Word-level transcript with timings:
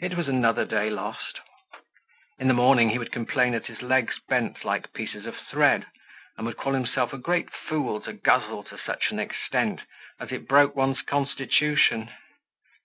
It 0.00 0.16
was 0.16 0.26
another 0.26 0.64
day 0.64 0.90
lost. 0.90 1.38
In 2.36 2.48
the 2.48 2.52
morning 2.52 2.90
he 2.90 2.98
would 2.98 3.12
complain 3.12 3.52
that 3.52 3.66
his 3.66 3.80
legs 3.80 4.18
bent 4.28 4.64
like 4.64 4.92
pieces 4.92 5.24
of 5.24 5.36
thread, 5.36 5.86
and 6.36 6.44
would 6.46 6.56
call 6.56 6.72
himself 6.72 7.12
a 7.12 7.16
great 7.16 7.48
fool 7.48 8.00
to 8.00 8.12
guzzle 8.12 8.64
to 8.64 8.76
such 8.76 9.12
an 9.12 9.20
extent, 9.20 9.82
as 10.18 10.32
it 10.32 10.48
broke 10.48 10.74
one's 10.74 11.02
constitution. 11.02 12.10